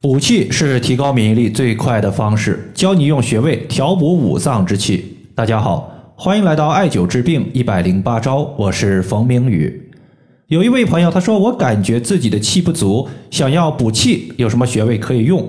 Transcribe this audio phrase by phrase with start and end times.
[0.00, 5.16] 补气是提高免疫力最快的方式，教你用穴位调补五脏之气。
[5.34, 9.90] 大家好，欢迎来到艾灸治病一百零八招，我是冯明宇。
[10.46, 15.44] 有一位朋友他说，我感觉自己的气不足，想要补气，有什么穴位可以用？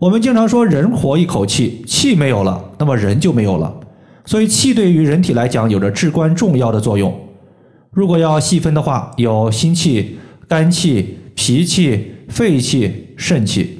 [0.00, 3.72] 我们经常说人活一口气，气没有了，那么人就没有了。
[4.24, 7.16] 所以气对于人体来讲有着至关重要的作用。
[7.92, 10.18] 如果要细分的话，有心气、
[10.48, 13.75] 肝气、脾气、肺气、肾气。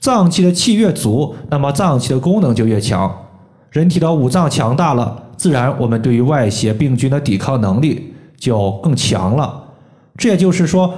[0.00, 3.14] 脏器的气越足，那么脏器的功能就越强。
[3.70, 9.62] 人体的五脏强大了，自然我们对于外邪病菌的抵抗能力就更强了。
[10.16, 10.92] 这也就是说，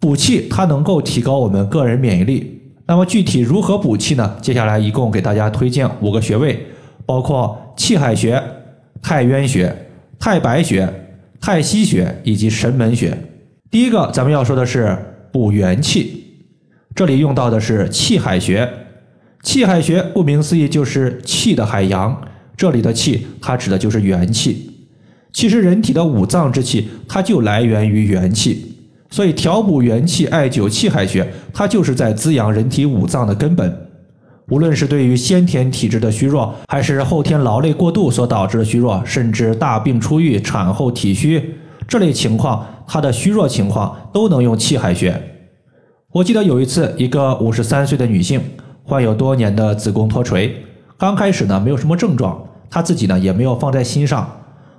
[0.00, 2.60] 补气它能够提高我们个人免疫力。
[2.86, 4.36] 那么具体如何补气呢？
[4.40, 6.66] 接下来一共给大家推荐五个穴位，
[7.04, 8.42] 包括气海穴、
[9.02, 9.74] 太渊穴、
[10.18, 10.90] 太白穴、
[11.38, 13.16] 太溪穴以及神门穴。
[13.70, 14.96] 第一个，咱们要说的是
[15.30, 16.24] 补元气。
[16.98, 18.68] 这里用到的是气海穴，
[19.44, 22.20] 气海穴顾名思义就是气的海洋。
[22.56, 24.68] 这里的气，它指的就是元气。
[25.32, 28.74] 其实人体的五脏之气，它就来源于元气。
[29.10, 33.72] 所以调补元气、艾灸气海穴，它就是在滋养人体五脏的根本。
[34.48, 41.54] 无论是对于先天体质的虚弱，还是后天劳累过度所导致的虚弱，甚至大病初愈、产后体虚
[41.86, 45.27] 这类情况，它的虚弱情况都能用气海穴。
[46.10, 48.40] 我记得有一次，一个五十三岁的女性
[48.82, 50.56] 患有多年的子宫脱垂，
[50.96, 54.26] 刚开始呢没有什么症状，她自己呢也没有放在心上。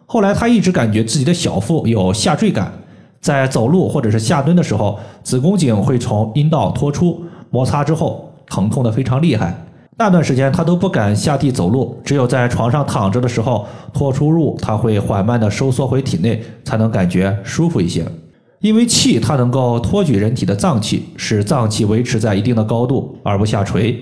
[0.08, 2.74] 后来她一直感觉自己的小腹有下坠感，
[3.22, 9.56] 在走路或者是下蹲的时候，子宫颈会从阴道脱出，摩擦之后疼痛的非常厉害。
[9.98, 18.04] 那段时间她都不敢下地走路，只有在床上躺着的时候，脱出物它会缓慢的收缩回体内，才能感觉舒服一些。
[18.62, 23.98] 因为气它能够托举人体的脏器，使脏器维持在一定的高度而不下垂。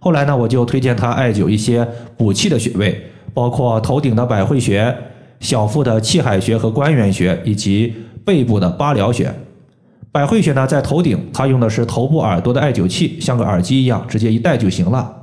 [0.00, 1.86] 后来呢，我就推荐他艾灸一些
[2.16, 3.00] 补气的穴位，
[3.32, 4.92] 包括头顶的百会穴、
[5.38, 7.92] 小腹的气海穴和关元穴，以及
[8.24, 9.32] 背部的八髎穴。
[10.10, 15.14] 百会穴呢在头顶，它用的是头部耳朵的艾灸器，像个耳机一样，直接一戴就行了。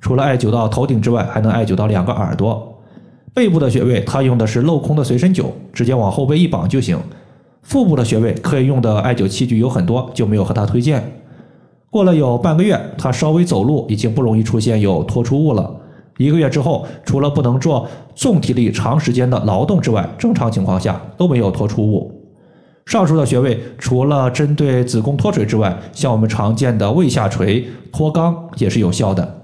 [0.00, 2.80] 除了艾灸到头顶之外，还能艾灸到两个耳朵。
[3.34, 6.96] 背部的穴位，它用的是镂空的随身灸，直接往后背一绑就行。
[7.66, 11.02] 腹部的穴位可以用的艾灸器具有很多，就没有和他推荐。
[11.90, 15.74] 过了有半个月，他稍微走路已经不容易出现有脱出物了。
[16.16, 22.12] 一个月之后，除了不能做重体力长时间的劳动之外，正常情况下都没有脱出物。
[22.84, 29.42] 上述的穴位除了针对子宫脱垂之外，像我们常见的胃下垂、脱肛也是有效的。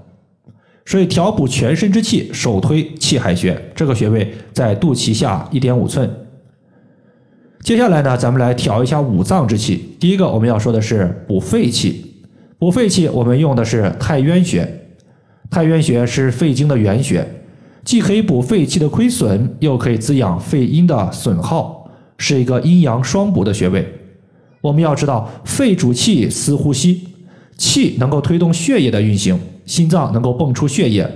[0.87, 6.09] 所以调补全身之气，首推气海穴，这个穴位在肚脐下一点五寸。
[7.63, 9.95] 接下来呢，咱们来调一下五脏之气。
[10.01, 12.05] 第一个我们要说的是补肺气，
[12.59, 14.69] 补肺气我们用的是太渊穴。
[15.49, 17.25] 太渊穴是肺经的原穴，
[17.85, 23.87] 既可以补肺气的亏损，又可以滋养肺阴的损耗，是一个阴阳双补的穴位。
[24.61, 27.07] 我们要知道，肺主气司呼吸，
[27.57, 31.09] 气能够推动血液的运行，心脏能够泵出血液。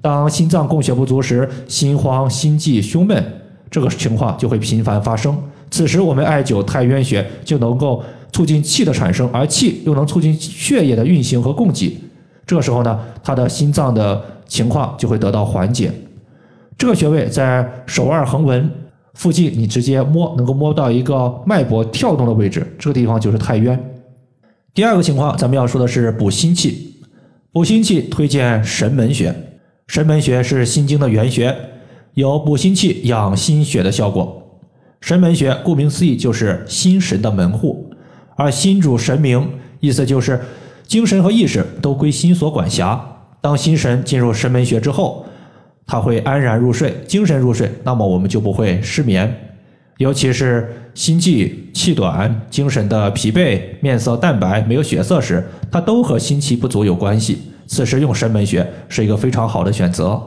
[0.00, 3.24] 当心脏供血不足时，心慌、心悸、胸闷，
[3.70, 5.40] 这个情况就会频繁发生。
[5.72, 11.98] 此时我们艾灸太渊穴就能够促进气的产生，而气又能促进血液的运行和供给。
[12.46, 15.90] 这个时候呢，他的心脏的情况就会得到缓解。
[16.76, 18.70] 这个穴位在手腕横纹
[19.14, 23.82] 附近，你直接摸能够摸到一个脉搏跳动的位置，这个地方就是太渊。
[24.74, 26.96] 第二个情况，咱们要说的是补心气。
[27.50, 29.34] 补心气推荐神门穴。
[29.86, 31.56] 神门穴是心经的原穴，
[32.14, 34.41] 有补心气、养心血的效果。
[35.02, 37.90] 神门穴顾名思义就是心神的门户，
[38.36, 39.46] 而心主神明，
[39.80, 40.40] 意思就是
[40.86, 43.04] 精神和意识都归心所管辖。
[43.40, 45.26] 当心神进入神门穴之后，
[45.84, 49.36] 他会安然入睡，精神入睡，那么我们就不会失眠。
[49.98, 57.38] 尤其是心悸、气短、精神的疲惫、面色淡白、没有血色时，它都和心气不足有关系。
[57.66, 60.22] 此时用神门穴是一个非常好的选择。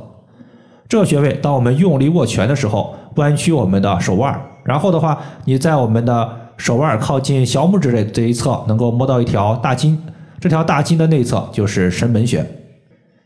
[0.90, 4.38] 这个穴位，当我们用力握拳的时候，弯曲我们的手腕。
[4.66, 9.98] 然后的话，你在我们的手腕靠近小拇指的这一侧，能够摸到一条大筋，
[10.40, 12.44] 这条大筋的内侧就是神门穴。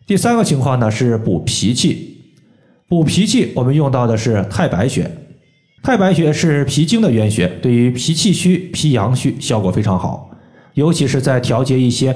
[0.06, 2.18] 第三个情况呢是补脾气，
[2.90, 5.10] 补脾气我们用到的是太白穴。
[5.82, 10.30] 太白穴是脾经的原穴，对于脾气虚、脾阳虚效果非常好，
[10.74, 12.14] 尤其是在调节一些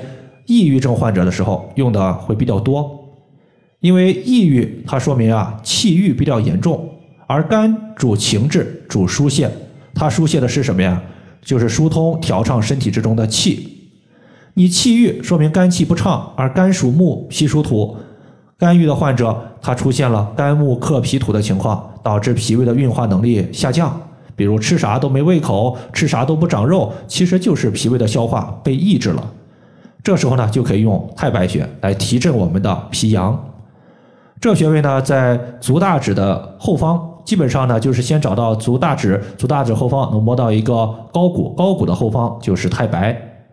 [0.48, 3.08] 抑郁症患者的时候用的会比较多，
[3.80, 6.90] 因为抑郁它说明啊气郁比较严重。
[7.34, 9.50] 而肝主情志，主疏泄，
[9.96, 11.02] 它疏泄的是什么呀？
[11.42, 13.90] 就是疏通、调畅身体之中的气。
[14.54, 17.98] 你气郁，说明肝气不畅，而肝属木，脾属土。
[18.56, 24.00] 肝郁的患者，他出现了肝木克脾土的情况，导致脾胃的运化能力下降。
[24.36, 29.32] 比如吃啥都没胃口，吃啥都不长肉，其实就是脾胃的消化被抑制了。
[30.04, 33.44] 这时候呢，就可以用太白穴来提振我们的脾阳。
[34.40, 40.74] 这穴位呢，在足大趾的后方，基本上呢，就是先找到足大趾，足大趾后方能摸到一个
[41.14, 43.46] 高骨，高骨的后方就是太白。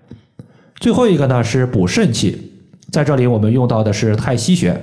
[0.77, 2.53] 最后一个呢是补肾气，
[2.91, 4.79] 在这里我们用到的是太溪穴。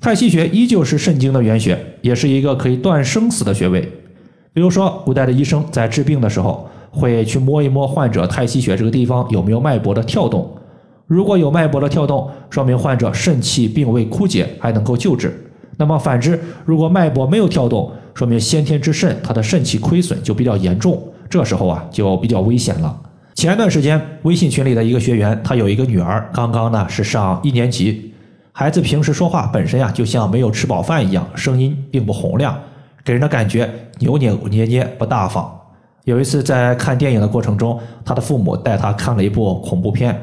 [0.00, 3.80] 太溪穴依旧是肾经的原穴，也是一个可以断生死的穴位。
[4.52, 10.48] 比如说，古代的医生在治病的时候，会去摸一摸患者太溪穴这个地方有没有脉搏的跳动。
[11.06, 15.47] 如果有脉搏的跳动，说明患者肾气并未枯竭，还能够救治。
[15.76, 23.00] 那么反之，如果脉搏没有跳动，说明先天之肾它的肾气亏损就比较严重，这时候啊就比较危险了。
[23.34, 28.12] 前段时间微信群里的一个学员，他有一个女儿，刚刚呢是上一年级，
[28.50, 32.58] 孩子平时说话本身呀就像没有吃饱饭一样，声音并不洪亮。
[33.04, 35.48] 给人的感觉扭扭捏捏不大方。
[36.04, 40.20] 有一次在看电影的过程中，他的父母带他看了一部恐怖片，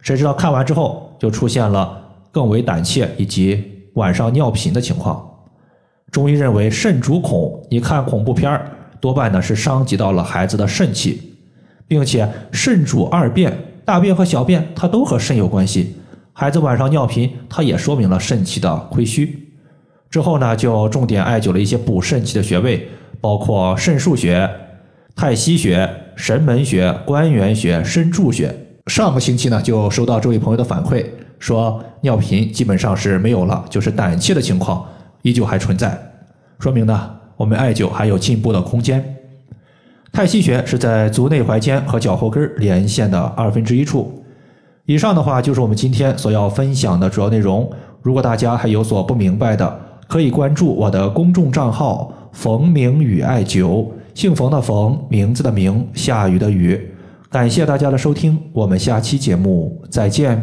[0.00, 2.00] 谁知道看完之后就出现了
[2.32, 3.62] 更为胆怯以及
[3.94, 5.30] 晚上尿频的情况。
[6.10, 8.70] 中医认为肾主恐，你看恐怖片儿
[9.00, 11.34] 多半呢是伤及到了孩子的肾气，
[11.88, 13.52] 并且肾主二便，
[13.84, 15.96] 大便和小便它都和肾有关系。
[16.32, 19.52] 孩子晚上尿频，它也说明了肾气的亏虚。
[20.10, 22.88] 之后呢，就重点艾灸了一些补肾气的穴位，
[23.20, 24.48] 包括肾腧穴、
[25.16, 28.54] 太溪穴、神门穴、关元穴、深柱穴。
[28.86, 31.04] 上个星期呢，就收到这位朋友的反馈，
[31.38, 34.84] 说尿频基本上是没有了，就是胆怯的情况
[35.22, 35.98] 依旧还存在，
[36.58, 39.02] 说明呢，我们艾灸还有进步的空间。
[40.12, 44.22] 太溪穴是在足内踝尖和脚后跟连线的二分之一处。
[44.84, 47.68] 以上的话就是我们今天所要分享的主要内容。
[48.02, 56.93] 如果大家还有所不明白的，可以关注我的公众账号“冯明宇艾灸”，姓冯的冯，名字的名，下雨的雨。
[57.34, 60.40] 感谢大家的收听，我们下期节目再见。